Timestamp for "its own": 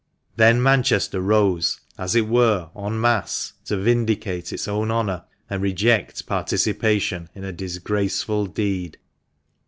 4.51-4.89